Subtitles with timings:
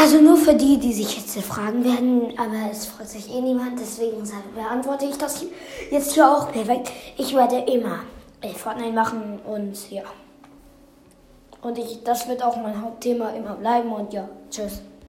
[0.00, 3.80] Also nur für die, die sich jetzt fragen werden, aber es freut sich eh niemand,
[3.80, 4.22] deswegen
[4.54, 5.44] beantworte ich das
[5.90, 6.92] jetzt hier auch perfekt.
[7.16, 8.04] Ich werde immer
[8.40, 10.04] äh, Fortnite machen und ja.
[11.62, 14.82] Und ich, das wird auch mein Hauptthema immer bleiben und ja, tschüss.